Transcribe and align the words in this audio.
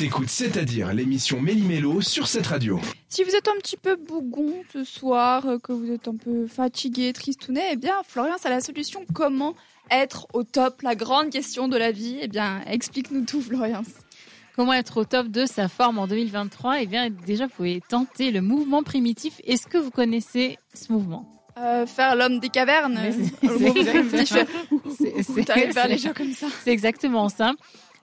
T'écoutes 0.00 0.30
C'est-à-dire 0.30 0.94
l'émission 0.94 1.42
Méli-Mélo 1.42 2.00
sur 2.00 2.26
cette 2.26 2.46
radio. 2.46 2.80
Si 3.10 3.22
vous 3.22 3.34
êtes 3.34 3.48
un 3.48 3.58
petit 3.58 3.76
peu 3.76 3.96
bougon 3.96 4.54
ce 4.72 4.82
soir, 4.82 5.44
euh, 5.44 5.58
que 5.58 5.72
vous 5.72 5.92
êtes 5.92 6.08
un 6.08 6.16
peu 6.16 6.46
fatigué, 6.46 7.12
tristounet, 7.12 7.72
eh 7.72 7.76
bien, 7.76 7.96
Florian, 8.08 8.36
c'est 8.40 8.48
la 8.48 8.62
solution. 8.62 9.04
Comment 9.12 9.54
être 9.90 10.26
au 10.32 10.42
top? 10.42 10.80
La 10.80 10.94
grande 10.94 11.28
question 11.28 11.68
de 11.68 11.76
la 11.76 11.92
vie. 11.92 12.16
Eh 12.22 12.28
bien, 12.28 12.62
explique-nous 12.66 13.26
tout, 13.26 13.42
Florian. 13.42 13.82
Comment 14.56 14.72
être 14.72 14.96
au 14.96 15.04
top 15.04 15.28
de 15.28 15.44
sa 15.44 15.68
forme 15.68 15.98
en 15.98 16.06
2023 16.06 16.80
Eh 16.80 16.86
bien, 16.86 17.10
déjà, 17.10 17.44
vous 17.44 17.52
pouvez 17.54 17.82
tenter 17.86 18.30
le 18.30 18.40
mouvement 18.40 18.82
primitif. 18.82 19.34
Est-ce 19.44 19.66
que 19.66 19.76
vous 19.76 19.90
connaissez 19.90 20.56
ce 20.72 20.94
mouvement? 20.94 21.30
Euh, 21.58 21.84
faire 21.84 22.16
l'homme 22.16 22.40
des 22.40 22.48
cavernes. 22.48 22.98
C'est 23.42 23.48
vers 25.74 25.88
les 25.88 25.98
gens 25.98 26.14
comme 26.14 26.32
ça. 26.32 26.46
C'est 26.64 26.70
exactement 26.70 27.28
ça. 27.28 27.52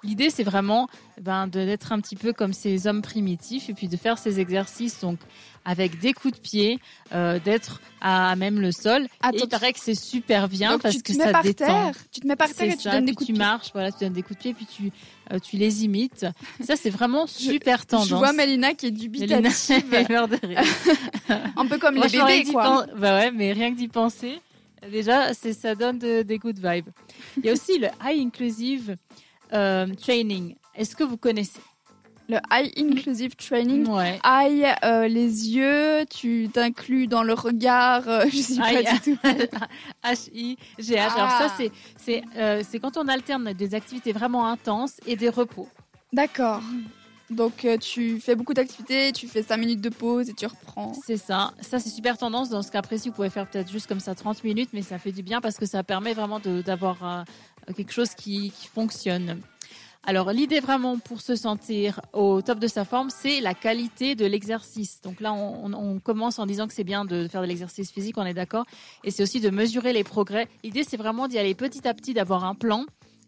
L'idée, 0.04 0.30
c'est 0.30 0.44
vraiment 0.44 0.88
ben, 1.22 1.48
d'être 1.48 1.92
un 1.92 2.00
petit 2.00 2.16
peu 2.16 2.34
comme 2.34 2.54
ces 2.54 2.88
hommes 2.88 3.02
primitifs 3.02 3.70
et 3.70 3.74
puis 3.74 3.88
de 3.88 3.98
faire 3.98 4.18
ces 4.18 4.40
exercices 4.40 5.00
donc 5.02 5.18
avec 5.66 6.00
des 6.00 6.14
coups 6.14 6.36
de 6.36 6.40
pied, 6.40 6.80
euh, 7.14 7.40
d'être 7.44 7.82
à 8.00 8.38
même 8.38 8.62
le 8.62 8.72
sol. 8.72 9.04
et 9.04 9.38
il 9.38 9.50
paraît 9.50 9.74
que 9.74 9.80
c'est 9.82 10.00
super 10.00 10.48
bien 10.48 10.80
parce 10.80 11.02
que 11.02 11.12
ça 11.12 11.42
détend. 11.42 11.66
Terre. 11.66 11.96
Tu 12.10 12.22
te 12.22 12.28
mets 12.28 12.38
par 12.38 12.54
terre 12.54 12.74
et 12.74 12.78
tu 12.78 12.90
donnes 12.90 13.04
des 13.04 13.14
coups 13.14 13.28
de 13.28 13.34
pied. 13.34 13.34
Tu 13.34 13.40
marches, 13.40 13.72
voilà, 13.74 13.92
tu 13.92 14.00
donnes 14.00 14.14
des 14.14 14.24
coups 14.24 14.38
de 14.38 14.42
pied 14.44 14.54
puis 14.54 14.66
tu 14.66 14.92
euh, 15.34 15.40
tu 15.40 15.58
les 15.58 15.84
imites. 15.84 16.26
Ça 16.62 16.78
c'est 16.78 16.90
vraiment 16.90 17.28
super 17.28 17.86
tendance. 17.86 18.08
Je 18.08 18.16
vois 18.16 18.32
Mélina 18.32 18.76
qui 18.76 18.86
est 18.86 18.92
dubitative. 18.92 19.36
un 21.58 21.66
peu 21.66 21.78
comme 21.80 21.96
les 21.96 22.08
bébés 22.08 22.46
quoi. 22.50 22.86
Bah 22.96 23.18
ouais, 23.18 23.32
mais 23.32 23.52
rien 23.52 23.74
que 23.74 23.78
d'y 23.78 23.90
penser. 23.90 24.40
Déjà, 24.90 25.34
ça 25.34 25.76
donne 25.76 25.98
des 25.98 26.38
good 26.38 26.60
vibes. 26.64 26.90
Il 27.38 27.46
y 27.46 27.50
a 27.50 27.54
aussi 27.54 27.78
le 27.78 27.88
high 28.06 28.26
inclusive 28.26 28.96
euh, 29.54 29.88
training. 29.96 30.56
Est-ce 30.76 30.96
que 30.96 31.04
vous 31.04 31.18
connaissez? 31.18 31.60
Le 32.30 32.38
High 32.52 32.74
Inclusive 32.78 33.36
Training. 33.36 33.88
Ouais. 33.88 34.20
Eye, 34.26 34.66
euh, 34.84 35.08
les 35.08 35.50
yeux, 35.50 36.06
tu 36.10 36.50
t'inclus 36.52 37.08
dans 37.08 37.24
le 37.24 37.34
regard, 37.34 38.08
euh, 38.10 38.26
je 38.32 38.38
sais 38.38 38.60
pas 38.60 38.84
du 38.84 39.00
tout. 39.00 39.18
H-I-G-H. 40.04 41.00
Alors 41.00 41.30
ça, 41.32 41.48
ah. 41.50 41.56
c'est, 41.58 42.24
c'est, 42.64 42.80
quand 42.80 42.98
on 42.98 43.08
alterne 43.08 43.54
des 43.54 43.76
activités 43.76 44.12
vraiment 44.12 44.48
intenses 44.48 45.00
et 45.08 45.16
des 45.16 45.30
repos. 45.30 45.70
D'accord. 46.12 46.62
Donc 47.30 47.68
tu 47.82 48.22
fais 48.22 48.36
beaucoup 48.36 48.54
d'activités, 48.54 49.12
tu 49.12 49.28
fais 49.28 49.44
5 49.44 49.58
minutes 49.58 49.82
de 49.82 49.90
pause 49.90 50.30
et 50.30 50.34
tu 50.34 50.46
reprends. 50.46 50.94
C'est 51.06 51.18
ça. 51.18 51.54
Ça 51.62 51.80
c'est 51.80 51.90
super 51.90 52.18
tendance. 52.18 52.50
Dans 52.50 52.62
ce 52.62 52.72
cas 52.72 52.82
précis, 52.82 53.10
vous 53.10 53.16
pouvez 53.16 53.30
faire 53.30 53.50
peut-être 53.50 53.70
juste 53.70 53.88
comme 53.88 54.00
ça 54.00 54.16
30 54.16 54.44
minutes, 54.44 54.70
mais 54.74 54.82
ça 54.82 54.98
fait 54.98 55.12
du 55.12 55.24
bien 55.24 55.42
parce 55.42 55.58
que 55.58 55.66
ça 55.66 55.84
permet 55.84 56.14
vraiment 56.14 56.40
d'avoir 56.40 57.26
quelque 57.76 57.92
chose 57.92 58.12
qui, 58.12 58.54
fonctionne. 58.74 59.42
Alors 60.04 60.32
l'idée 60.32 60.62
vraiment 60.62 61.00
pour 61.00 61.20
se 61.20 61.36
sentir 61.36 62.00
au 62.14 62.42
top 62.42 62.60
de 62.60 62.68
sa 62.68 62.86
forme, 62.86 63.10
c'est 63.10 63.42
la 63.42 63.54
qualité 63.54 64.16
de 64.16 64.26
l'exercice. 64.26 65.02
Donc 65.02 65.20
là, 65.20 65.34
on, 65.34 66.00
commence 66.00 66.40
en 66.40 66.46
disant 66.46 66.68
que 66.68 66.74
c'est 66.74 66.86
bien 66.86 67.04
de 67.04 67.28
faire 67.28 67.42
de 67.42 67.48
l'exercice 67.48 67.92
physique, 67.92 68.18
on 68.18 68.26
est 68.26 68.34
d'accord, 68.34 68.66
et 69.04 69.12
c'est 69.12 69.22
aussi 69.22 69.42
de 69.42 69.50
mesurer 69.50 69.92
les 69.92 70.06
progrès. 70.06 70.48
L'idée, 70.64 70.86
c'est 70.88 70.96
vraiment 70.96 71.28
d'y 71.28 71.38
aller 71.38 71.56
petit 71.56 71.86
à 71.86 71.94
petit, 71.94 72.14
d'avoir 72.14 72.46
un 72.46 72.56
plan. 72.56 72.86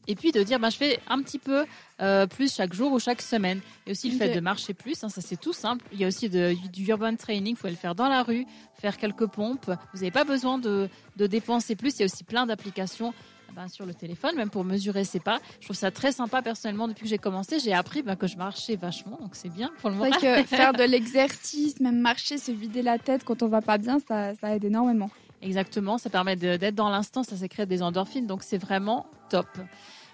Et 0.08 0.16
puis 0.16 0.31
de 0.31 0.42
dire, 0.42 0.59
ben, 0.59 0.69
je 0.69 0.78
fais 0.78 1.00
un 1.08 1.22
petit 1.22 1.38
peu 1.38 1.66
euh, 2.02 2.25
plus 2.25 2.53
chaque 2.55 2.73
jour 2.73 2.92
ou 2.92 3.00
chaque 3.00 3.22
semaine. 3.22 3.59
Et 3.86 3.92
aussi 3.92 4.09
le 4.09 4.17
fait 4.17 4.33
de 4.33 4.39
marcher 4.39 4.73
plus, 4.73 5.03
hein, 5.03 5.09
ça 5.09 5.22
c'est 5.22 5.39
tout 5.39 5.53
simple. 5.53 5.86
Il 5.94 6.00
y 6.00 6.06
a 6.06 6.08
aussi 6.08 6.30
de, 6.30 6.56
du 6.72 6.86
urban 6.86 7.16
training, 7.16 7.53
vous 7.53 7.61
pouvez 7.61 7.72
le 7.72 7.78
faire 7.78 7.95
dans 7.95 8.09
la 8.09 8.23
rue, 8.23 8.45
faire 8.73 8.97
quelques 8.97 9.28
pompes. 9.28 9.69
Vous 9.94 10.00
n'avez 10.00 10.11
pas 10.11 10.23
besoin 10.23 10.58
de, 10.58 10.89
de 11.17 11.28
dépenser 11.28 11.75
plus. 11.75 11.95
Il 11.95 12.00
y 12.00 12.03
a 12.03 12.06
aussi 12.06 12.23
plein 12.23 12.45
d'applications 12.45 13.14
ben, 13.56 13.67
sur 13.67 13.86
le 13.86 13.94
téléphone, 13.94 14.36
même 14.36 14.50
pour 14.50 14.64
mesurer 14.64 15.03
ses 15.03 15.19
pas. 15.19 15.39
Je 15.59 15.66
trouve 15.66 15.75
ça 15.75 15.91
très 15.91 16.11
sympa 16.11 16.41
personnellement 16.41 16.88
depuis 16.88 17.03
que 17.03 17.09
j'ai 17.09 17.17
commencé. 17.17 17.59
J'ai 17.59 17.73
appris 17.73 18.02
ben, 18.02 18.16
que 18.16 18.28
je 18.28 18.38
marchais 18.38 18.75
vachement, 18.75 19.17
donc 19.22 19.36
c'est 19.36 19.50
bien 19.50 19.72
pour 19.80 19.89
le 19.89 19.95
moment. 19.95 20.11
Que 20.11 20.44
faire 20.47 20.73
de 20.73 20.84
l'exercice, 20.84 21.80
même 21.80 22.00
marcher, 22.00 22.38
se 22.38 22.52
vider 22.52 22.81
la 22.81 22.97
tête 22.97 23.23
quand 23.23 23.44
on 23.44 23.47
va 23.47 23.61
pas 23.61 23.78
bien, 23.78 24.00
ça, 24.00 24.36
ça 24.36 24.56
aide 24.56 24.63
énormément. 24.63 25.09
Exactement, 25.41 25.97
ça 25.97 26.09
permet 26.09 26.35
d'être 26.35 26.75
dans 26.75 26.89
l'instant, 26.89 27.23
ça 27.23 27.38
sécrète 27.38 27.69
des 27.69 27.81
endorphines, 27.81 28.27
donc 28.27 28.44
c'est 28.44 28.57
vraiment 28.57 29.05
top. 29.29 29.47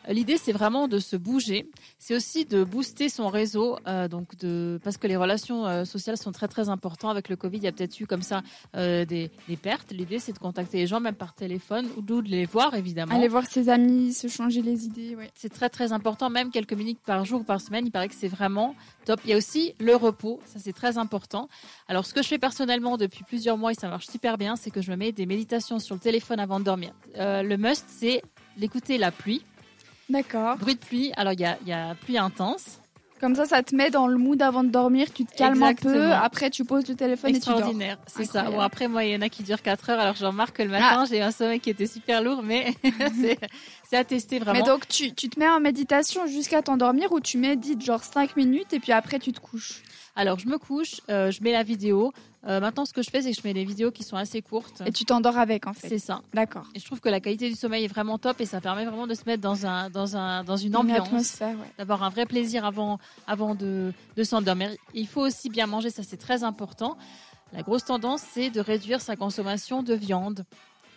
L'idée, 0.07 0.37
c'est 0.37 0.51
vraiment 0.51 0.87
de 0.87 0.99
se 0.99 1.15
bouger. 1.15 1.69
C'est 1.97 2.15
aussi 2.15 2.45
de 2.45 2.63
booster 2.63 3.09
son 3.09 3.29
réseau, 3.29 3.77
euh, 3.87 4.07
donc 4.07 4.35
de 4.37 4.79
parce 4.83 4.97
que 4.97 5.07
les 5.07 5.17
relations 5.17 5.65
euh, 5.65 5.85
sociales 5.85 6.17
sont 6.17 6.31
très 6.31 6.47
très 6.47 6.69
importantes. 6.69 7.11
Avec 7.11 7.29
le 7.29 7.35
Covid, 7.35 7.57
il 7.57 7.63
y 7.63 7.67
a 7.67 7.71
peut-être 7.71 7.99
eu 7.99 8.05
comme 8.05 8.21
ça 8.21 8.43
euh, 8.75 9.05
des, 9.05 9.31
des, 9.47 9.57
pertes. 9.57 9.91
L'idée, 9.91 10.19
c'est 10.19 10.33
de 10.33 10.37
contacter 10.37 10.77
les 10.77 10.87
gens, 10.87 10.99
même 10.99 11.15
par 11.15 11.33
téléphone, 11.33 11.87
ou 11.97 12.01
de 12.01 12.21
les 12.21 12.45
voir 12.45 12.75
évidemment. 12.75 13.15
Aller 13.15 13.27
voir 13.27 13.45
ses 13.45 13.69
amis, 13.69 14.13
se 14.13 14.27
changer 14.27 14.61
les 14.61 14.85
idées. 14.85 15.15
Ouais. 15.15 15.31
C'est 15.35 15.51
très 15.51 15.69
très 15.69 15.91
important, 15.91 16.29
même 16.29 16.51
quelques 16.51 16.73
minutes 16.73 16.99
par 17.05 17.25
jour 17.25 17.41
ou 17.41 17.43
par 17.43 17.61
semaine. 17.61 17.85
Il 17.85 17.91
paraît 17.91 18.09
que 18.09 18.15
c'est 18.15 18.27
vraiment 18.27 18.75
top. 19.05 19.19
Il 19.25 19.31
y 19.31 19.33
a 19.33 19.37
aussi 19.37 19.73
le 19.79 19.95
repos, 19.95 20.39
ça 20.45 20.59
c'est 20.59 20.73
très 20.73 20.97
important. 20.97 21.49
Alors, 21.87 22.05
ce 22.05 22.13
que 22.13 22.21
je 22.21 22.27
fais 22.27 22.39
personnellement 22.39 22.97
depuis 22.97 23.23
plusieurs 23.23 23.57
mois 23.57 23.71
et 23.71 23.75
ça 23.75 23.89
marche 23.89 24.07
super 24.07 24.37
bien, 24.37 24.55
c'est 24.55 24.71
que 24.71 24.81
je 24.81 24.91
me 24.91 24.95
mets 24.95 25.11
des 25.11 25.25
méditations 25.25 25.79
sur 25.79 25.95
le 25.95 26.01
téléphone 26.01 26.39
avant 26.39 26.59
de 26.59 26.65
dormir. 26.65 26.93
le 27.17 27.55
must, 27.55 27.85
c'est 27.87 28.21
d'écouter 28.57 28.97
la 28.97 29.11
pluie. 29.11 29.43
D'accord. 30.09 30.57
Bruit 30.57 30.75
de 30.75 30.79
pluie. 30.79 31.11
Alors, 31.17 31.33
il 31.33 31.39
y 31.39 31.45
a, 31.45 31.57
y 31.65 31.73
a 31.73 31.95
pluie 31.95 32.17
intense. 32.17 32.79
Comme 33.19 33.33
ça, 33.33 33.45
ça 33.45 33.63
te 33.63 33.73
met 33.73 33.89
dans 33.89 34.07
le 34.07 34.17
mood 34.17 34.41
avant 34.41 34.63
de 34.63 34.69
dormir, 34.69 35.07
tu 35.13 35.25
te 35.25 35.33
calmes 35.33 35.63
un 35.63 35.73
peu, 35.73 36.11
après 36.11 36.49
tu 36.49 36.65
poses 36.65 36.85
le 36.89 36.95
téléphone 36.95 37.29
et 37.29 37.39
tu 37.39 37.47
dors. 37.47 37.59
Extraordinaire, 37.59 37.97
c'est 38.07 38.25
ça. 38.25 38.43
Bon, 38.43 38.59
après, 38.59 38.89
moi, 38.89 39.05
il 39.05 39.13
y 39.13 39.15
en 39.15 39.21
a 39.21 39.29
qui 39.29 39.41
durent 39.41 39.61
4 39.61 39.89
heures, 39.89 39.99
alors 39.99 40.15
je 40.15 40.25
remarque 40.25 40.57
que 40.57 40.63
le 40.63 40.69
matin, 40.69 41.03
ah. 41.03 41.05
j'ai 41.09 41.21
un 41.21 41.31
sommeil 41.31 41.61
qui 41.61 41.69
était 41.69 41.87
super 41.87 42.21
lourd, 42.21 42.43
mais 42.43 42.73
c'est 43.89 43.97
à 43.97 44.03
tester 44.03 44.39
vraiment. 44.39 44.59
Mais 44.59 44.65
donc, 44.65 44.87
tu, 44.89 45.13
tu 45.13 45.29
te 45.29 45.39
mets 45.39 45.47
en 45.47 45.61
méditation 45.61 46.27
jusqu'à 46.27 46.61
t'endormir 46.61 47.13
ou 47.13 47.21
tu 47.21 47.37
médites 47.37 47.81
genre 47.81 48.03
5 48.03 48.35
minutes 48.35 48.73
et 48.73 48.81
puis 48.81 48.91
après 48.91 49.17
tu 49.17 49.31
te 49.31 49.39
couches? 49.39 49.81
Alors, 50.17 50.37
je 50.37 50.47
me 50.47 50.57
couche, 50.57 51.01
euh, 51.09 51.31
je 51.31 51.41
mets 51.41 51.51
la 51.51 51.63
vidéo. 51.63 52.13
Euh, 52.47 52.59
maintenant, 52.59 52.85
ce 52.85 52.93
que 52.93 53.01
je 53.01 53.09
fais, 53.09 53.21
c'est 53.21 53.31
que 53.31 53.37
je 53.41 53.47
mets 53.47 53.53
des 53.53 53.65
vidéos 53.65 53.91
qui 53.91 54.03
sont 54.03 54.17
assez 54.17 54.41
courtes. 54.41 54.83
Et 54.85 54.91
tu 54.91 55.03
t'endors 55.05 55.37
avec, 55.37 55.65
en 55.65 55.73
fait. 55.73 55.89
C'est 55.89 55.99
ça. 55.99 56.21
D'accord. 56.33 56.67
Et 56.75 56.79
je 56.79 56.85
trouve 56.85 56.99
que 56.99 57.09
la 57.09 57.19
qualité 57.19 57.49
du 57.49 57.55
sommeil 57.55 57.85
est 57.85 57.89
vraiment 57.89 58.17
top 58.17 58.39
et 58.41 58.45
ça 58.45 58.61
permet 58.61 58.85
vraiment 58.85 59.07
de 59.07 59.15
se 59.15 59.23
mettre 59.25 59.41
dans 59.41 59.65
un, 59.65 59.89
dans 59.89 60.15
un, 60.15 60.43
dans 60.43 60.57
une, 60.57 60.75
ambiance, 60.75 61.39
d'avoir 61.77 62.03
un 62.03 62.09
vrai 62.09 62.25
plaisir 62.25 62.65
avant, 62.65 62.99
avant 63.25 63.55
de, 63.55 63.93
de 64.15 64.23
s'endormir. 64.23 64.69
Il 64.93 65.07
faut 65.07 65.21
aussi 65.21 65.49
bien 65.49 65.65
manger, 65.65 65.89
ça 65.89 66.03
c'est 66.03 66.17
très 66.17 66.43
important. 66.43 66.97
La 67.53 67.61
grosse 67.61 67.85
tendance, 67.85 68.21
c'est 68.33 68.49
de 68.49 68.59
réduire 68.59 69.01
sa 69.01 69.15
consommation 69.15 69.81
de 69.81 69.93
viande. 69.93 70.45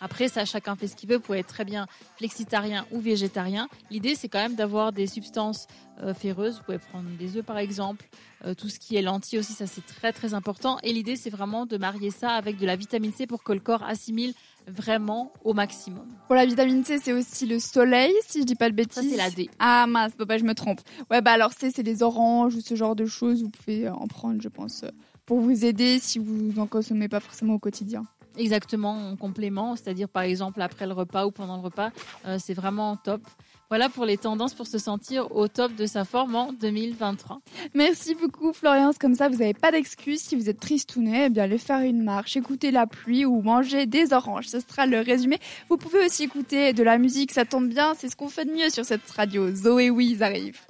Après, 0.01 0.27
ça, 0.27 0.45
chacun 0.45 0.75
fait 0.75 0.87
ce 0.87 0.95
qu'il 0.95 1.09
veut. 1.09 1.17
Vous 1.17 1.21
pouvez 1.21 1.39
être 1.39 1.47
très 1.47 1.65
bien 1.65 1.87
flexitarien 2.17 2.85
ou 2.91 2.99
végétarien. 2.99 3.67
L'idée, 3.91 4.15
c'est 4.15 4.29
quand 4.29 4.39
même 4.39 4.55
d'avoir 4.55 4.91
des 4.91 5.07
substances 5.07 5.67
euh, 6.01 6.13
ferreuses. 6.13 6.57
Vous 6.57 6.63
pouvez 6.63 6.79
prendre 6.79 7.09
des 7.17 7.37
œufs, 7.37 7.45
par 7.45 7.57
exemple. 7.57 8.05
Euh, 8.45 8.53
tout 8.53 8.69
ce 8.69 8.79
qui 8.79 8.95
est 8.95 9.01
lentilles 9.01 9.39
aussi, 9.39 9.53
ça, 9.53 9.67
c'est 9.67 9.85
très, 9.85 10.13
très 10.13 10.33
important. 10.33 10.77
Et 10.83 10.93
l'idée, 10.93 11.15
c'est 11.15 11.29
vraiment 11.29 11.65
de 11.65 11.77
marier 11.77 12.11
ça 12.11 12.31
avec 12.31 12.57
de 12.57 12.65
la 12.65 12.75
vitamine 12.75 13.11
C 13.11 13.27
pour 13.27 13.43
que 13.43 13.51
le 13.51 13.59
corps 13.59 13.83
assimile 13.83 14.33
vraiment 14.67 15.33
au 15.43 15.53
maximum. 15.53 16.05
Pour 16.27 16.35
la 16.35 16.45
vitamine 16.45 16.83
C, 16.85 16.99
c'est 17.03 17.13
aussi 17.13 17.45
le 17.45 17.59
soleil, 17.59 18.13
si 18.27 18.41
je 18.41 18.45
dis 18.45 18.55
pas 18.55 18.69
de 18.69 18.75
bêtises. 18.75 19.03
Ça, 19.03 19.09
c'est 19.09 19.17
la 19.17 19.29
D. 19.29 19.49
Ah 19.59 19.85
mince, 19.87 20.13
bah, 20.17 20.37
je 20.37 20.43
me 20.43 20.53
trompe. 20.53 20.79
Ouais, 21.09 21.21
bah 21.21 21.31
alors 21.31 21.53
C, 21.53 21.71
c'est 21.73 21.83
les 21.83 22.03
oranges 22.03 22.55
ou 22.55 22.61
ce 22.61 22.75
genre 22.75 22.95
de 22.95 23.05
choses. 23.05 23.41
Vous 23.43 23.49
pouvez 23.49 23.89
en 23.89 24.07
prendre, 24.07 24.41
je 24.41 24.49
pense, 24.49 24.85
pour 25.25 25.39
vous 25.39 25.65
aider 25.65 25.99
si 25.99 26.19
vous 26.19 26.53
n'en 26.53 26.67
consommez 26.67 27.09
pas 27.09 27.19
forcément 27.19 27.55
au 27.55 27.59
quotidien. 27.59 28.05
Exactement, 28.39 29.11
en 29.11 29.17
complément, 29.17 29.75
c'est-à-dire 29.75 30.07
par 30.07 30.23
exemple 30.23 30.61
après 30.61 30.87
le 30.87 30.93
repas 30.93 31.25
ou 31.25 31.31
pendant 31.31 31.57
le 31.57 31.61
repas, 31.61 31.89
euh, 32.25 32.37
c'est 32.39 32.53
vraiment 32.53 32.95
top. 32.95 33.21
Voilà 33.67 33.89
pour 33.89 34.05
les 34.05 34.17
tendances 34.17 34.53
pour 34.53 34.65
se 34.65 34.77
sentir 34.77 35.35
au 35.35 35.49
top 35.49 35.75
de 35.75 35.85
sa 35.85 36.05
forme 36.05 36.35
en 36.35 36.53
2023. 36.53 37.41
Merci 37.73 38.15
beaucoup 38.15 38.53
Florian, 38.53 38.91
comme 38.97 39.13
ça 39.13 39.27
vous 39.27 39.39
n'avez 39.39 39.53
pas 39.53 39.71
d'excuses 39.71 40.21
si 40.21 40.37
vous 40.37 40.49
êtes 40.49 40.59
tristounet, 40.59 41.25
eh 41.25 41.29
bien 41.29 41.43
aller 41.43 41.57
faire 41.57 41.81
une 41.81 42.01
marche, 42.01 42.37
écouter 42.37 42.71
la 42.71 42.87
pluie 42.87 43.25
ou 43.25 43.41
manger 43.41 43.85
des 43.85 44.13
oranges, 44.13 44.47
ce 44.47 44.61
sera 44.61 44.85
le 44.85 45.01
résumé. 45.01 45.37
Vous 45.69 45.75
pouvez 45.75 46.05
aussi 46.05 46.23
écouter 46.23 46.71
de 46.71 46.81
la 46.81 46.97
musique, 46.97 47.33
ça 47.33 47.43
tombe 47.43 47.67
bien, 47.67 47.93
c'est 47.93 48.07
ce 48.07 48.15
qu'on 48.15 48.29
fait 48.29 48.45
de 48.45 48.51
mieux 48.51 48.69
sur 48.69 48.85
cette 48.85 49.07
radio. 49.11 49.53
Zoé 49.53 49.89
Wiz 49.89 50.23
arrive. 50.23 50.61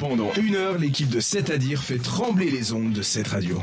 Pendant 0.00 0.32
une 0.34 0.56
heure, 0.56 0.78
l'équipe 0.78 1.08
de 1.08 1.20
7 1.20 1.50
à 1.50 1.58
dire 1.58 1.82
fait 1.82 1.98
trembler 1.98 2.50
les 2.50 2.72
ondes 2.72 2.92
de 2.92 3.02
cette 3.02 3.28
radio. 3.28 3.60